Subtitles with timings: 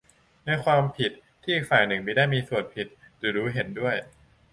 [0.45, 3.95] ในความผิดที่อีกฝ่ายหนึ่งมิได้มีส่วนผิดหรือรู้เห็นด้วย